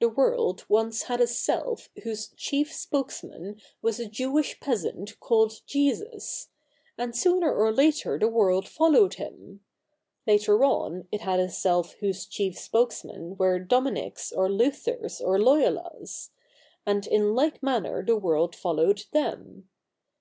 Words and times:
The 0.00 0.08
world 0.08 0.64
once 0.68 1.02
had 1.04 1.20
a 1.20 1.26
Self 1.28 1.88
whose 2.02 2.30
chief 2.36 2.72
spokes 2.72 3.22
man 3.22 3.60
was 3.80 4.00
a 4.00 4.08
Jewish 4.08 4.58
peasant 4.58 5.20
called 5.20 5.60
Jesus; 5.66 6.48
and 6.98 7.14
sooner 7.14 7.54
or 7.54 7.70
later 7.72 8.18
the 8.18 8.26
world 8.26 8.66
followed 8.66 9.14
him. 9.14 9.60
Later 10.26 10.64
on, 10.64 11.06
it 11.12 11.20
had 11.20 11.38
a 11.38 11.48
Self 11.48 11.92
whose 12.00 12.26
chief 12.26 12.58
spokesmen 12.58 13.36
were 13.36 13.60
Dominies 13.60 14.32
or 14.36 14.50
Luthers 14.50 15.20
or 15.20 15.38
Loyolas; 15.38 16.30
and 16.84 17.06
in 17.06 17.32
like 17.36 17.62
manner 17.62 18.04
the 18.04 18.16
world 18.16 18.56
followed 18.56 19.04
them. 19.12 19.68